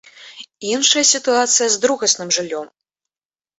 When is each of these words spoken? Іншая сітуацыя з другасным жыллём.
Іншая 0.75 1.03
сітуацыя 1.11 1.69
з 1.75 1.79
другасным 1.85 2.35
жыллём. 2.41 2.67